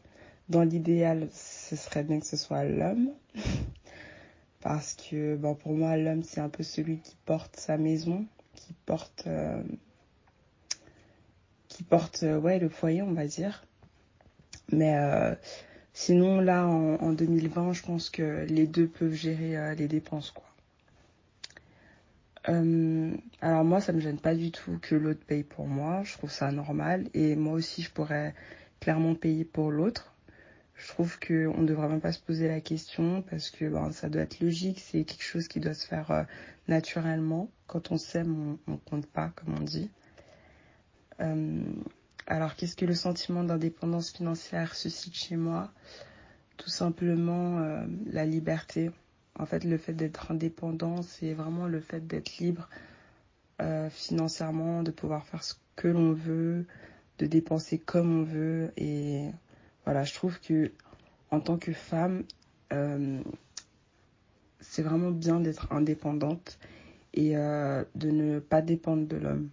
Dans 0.49 0.63
l'idéal, 0.63 1.29
ce 1.33 1.75
serait 1.75 2.05
bien 2.05 2.21
que 2.21 2.27
ce 2.27 2.37
soit 2.37 2.65
l'homme. 2.65 3.11
Parce 4.61 4.95
que 4.95 5.37
bon, 5.37 5.55
pour 5.55 5.73
moi, 5.73 5.97
l'homme, 5.97 6.23
c'est 6.23 6.41
un 6.41 6.49
peu 6.49 6.63
celui 6.63 6.99
qui 6.99 7.17
porte 7.25 7.57
sa 7.57 7.79
maison, 7.79 8.27
qui 8.55 8.75
porte, 8.85 9.25
euh, 9.27 9.63
qui 11.69 11.83
porte 11.83 12.23
euh, 12.23 12.39
ouais, 12.39 12.59
le 12.59 12.69
foyer, 12.69 13.03
on 13.03 13.13
va 13.13 13.27
dire. 13.27 13.65
Mais 14.73 14.97
sinon, 15.97 16.41
là, 16.41 16.67
en, 16.67 16.97
en, 16.97 17.13
2020, 17.13 17.73
je 17.73 17.83
pense 17.83 18.11
que 18.11 18.45
les 18.49 18.67
deux 18.67 18.87
peuvent 18.87 19.15
gérer 19.15 19.57
euh, 19.57 19.75
les 19.75 19.89
dépenses. 19.89 20.31
quoi. 20.31 20.45
Euh, 22.51 23.13
alors 23.41 23.65
moi, 23.65 23.81
ça 23.81 23.93
me 23.93 24.01
gêne 24.01 24.19
pas 24.19 24.35
du 24.35 24.53
tout 24.53 24.79
que 24.83 24.95
l'autre 24.95 25.25
paye 25.27 25.43
pour 25.43 25.67
moi. 25.67 26.03
Je 26.05 26.13
trouve 26.13 26.31
ça 26.31 26.53
normal. 26.53 27.09
Et 27.15 27.35
moi 27.35 27.55
aussi, 27.55 27.83
je 27.83 27.91
pourrais 27.91 28.35
clairement 28.81 29.15
payer 29.15 29.45
pour 29.45 29.71
l'autre. 29.71 30.13
Je 30.75 30.89
trouve 30.89 31.19
qu'on 31.19 31.63
ne 31.63 31.67
devrait 31.67 31.89
même 31.89 32.03
pas 32.03 32.13
se 32.13 32.21
poser 32.21 32.47
la 32.47 32.61
question 32.61 33.23
parce 33.23 33.51
que 33.51 33.65
ben, 33.65 33.91
ça 33.91 34.11
doit 34.11 34.23
être 34.23 34.41
logique. 34.41 34.81
C'est 34.81 35.05
quelque 35.05 35.25
chose 35.25 35.49
qui 35.49 35.61
doit 35.61 35.75
se 35.75 35.87
faire 35.87 36.11
euh, 36.11 36.23
naturellement. 36.69 37.49
Quand 37.67 37.91
on 37.91 37.97
s'aime, 37.97 38.59
on, 38.69 38.75
on 38.75 38.77
compte 38.77 39.07
pas, 39.07 39.31
comme 39.35 39.55
on 39.59 39.63
dit. 39.63 39.91
Alors, 42.29 42.57
qu'est-ce 42.57 42.75
que 42.75 42.85
le 42.85 42.95
sentiment 42.95 43.45
d'indépendance 43.45 44.11
financière 44.11 44.75
suscite 44.75 45.15
chez 45.15 45.37
moi? 45.37 45.71
Tout 46.57 46.71
simplement 46.71 47.59
euh, 47.59 47.87
la 48.07 48.27
liberté. 48.27 48.91
En 49.39 49.47
fait, 49.47 49.63
le 49.63 49.79
fait 49.79 49.93
d'être 49.93 50.33
indépendant, 50.33 51.03
c'est 51.03 51.35
vraiment 51.35 51.67
le 51.69 51.81
fait 51.81 52.05
d'être 52.05 52.39
libre 52.39 52.69
euh, 53.63 53.89
financièrement, 53.91 54.83
de 54.83 54.91
pouvoir 54.91 55.25
faire 55.27 55.45
ce 55.45 55.55
que 55.77 55.87
l'on 55.87 56.15
veut, 56.15 56.67
de 57.19 57.27
dépenser 57.27 57.79
comme 57.79 58.23
on 58.23 58.25
veut. 58.25 58.73
Et 58.77 59.31
voilà, 59.85 60.03
je 60.03 60.15
trouve 60.15 60.41
que 60.41 60.73
en 61.31 61.39
tant 61.39 61.59
que 61.59 61.73
femme, 61.73 62.25
euh, 62.73 63.21
c'est 64.59 64.83
vraiment 64.83 65.13
bien 65.13 65.39
d'être 65.39 65.71
indépendante 65.73 66.59
et 67.15 67.35
de 67.35 68.11
ne 68.11 68.41
pas 68.41 68.61
dépendre 68.61 69.07
de 69.07 69.17
l'homme. 69.17 69.49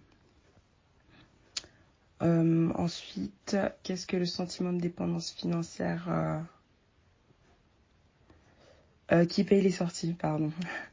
Euh, 2.24 2.70
ensuite, 2.74 3.56
qu'est-ce 3.82 4.06
que 4.06 4.16
le 4.16 4.24
sentiment 4.24 4.72
de 4.72 4.80
dépendance 4.80 5.30
financière 5.30 6.06
euh, 6.08 6.40
euh, 9.12 9.26
Qui 9.26 9.44
paye 9.44 9.60
les 9.60 9.70
sorties, 9.70 10.14
pardon. 10.14 10.50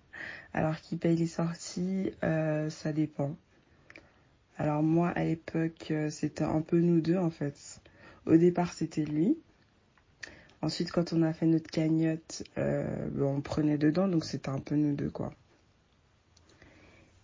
Alors, 0.53 0.75
qui 0.81 0.97
paye 0.97 1.15
les 1.15 1.27
sorties, 1.27 2.11
euh, 2.23 2.69
ça 2.69 2.91
dépend. 2.91 3.35
Alors 4.57 4.83
moi, 4.83 5.09
à 5.09 5.23
l'époque, 5.23 5.93
c'était 6.09 6.43
un 6.43 6.61
peu 6.61 6.79
nous 6.81 6.99
deux, 6.99 7.17
en 7.17 7.29
fait. 7.29 7.79
Au 8.25 8.35
départ, 8.35 8.73
c'était 8.73 9.05
lui. 9.05 9.37
Ensuite, 10.61 10.91
quand 10.91 11.13
on 11.13 11.23
a 11.23 11.33
fait 11.33 11.47
notre 11.47 11.71
cagnotte, 11.71 12.43
bon, 12.57 13.37
on 13.37 13.41
prenait 13.41 13.77
dedans, 13.77 14.07
donc 14.07 14.25
c'était 14.25 14.49
un 14.49 14.59
peu 14.59 14.75
nous 14.75 14.93
deux, 14.93 15.09
quoi. 15.09 15.33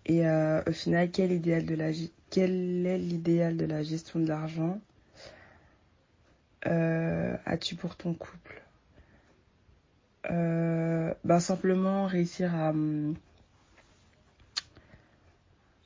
Et 0.07 0.25
euh, 0.25 0.61
au 0.65 0.71
final, 0.71 1.11
quel, 1.11 1.31
est 1.33 2.97
l'idéal 2.97 3.57
de 3.57 3.65
la 3.65 3.83
gestion 3.83 4.19
de 4.21 4.27
l'argent 4.27 4.79
euh, 6.65 7.35
as-tu 7.45 7.75
pour 7.75 7.95
ton 7.95 8.13
couple? 8.13 8.63
Bah, 11.23 11.39
Simplement 11.41 12.05
réussir 12.05 12.55
à, 12.55 12.71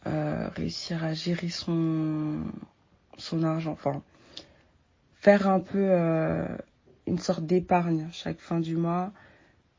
euh, 0.07 0.47
réussir 0.55 1.03
à 1.03 1.13
gérer 1.13 1.49
son, 1.49 2.41
son 3.17 3.43
argent. 3.43 3.71
Enfin, 3.71 4.03
faire 5.15 5.47
un 5.47 5.59
peu 5.59 5.91
une 7.07 7.17
sorte 7.19 7.45
d'épargne 7.45 8.07
chaque 8.11 8.39
fin 8.39 8.59
du 8.59 8.75
mois. 8.77 9.11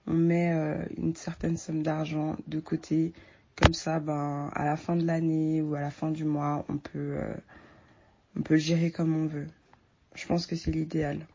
On 0.09 0.15
met 0.15 0.53
une 0.97 1.15
certaine 1.15 1.57
somme 1.57 1.83
d'argent 1.85 2.37
de 2.49 2.59
côté 2.61 3.13
comme 3.57 3.75
ça, 3.75 4.01
ben, 4.01 4.51
à 4.55 4.65
la 4.65 4.77
fin 4.77 4.97
de 4.97 5.05
l'année 5.07 5.63
ou 5.63 5.75
à 5.75 5.81
la 5.81 5.91
fin 5.91 6.11
du 6.11 6.25
mois, 6.25 6.65
on 6.69 6.79
peut, 6.79 6.99
euh, 7.19 7.35
on 8.37 8.43
peut 8.43 8.57
gérer 8.59 8.91
comme 8.91 9.17
on 9.17 9.27
veut. 9.27 9.49
Je 10.15 10.27
pense 10.27 10.47
que 10.47 10.57
c'est 10.57 10.73
l'idéal. 10.73 11.29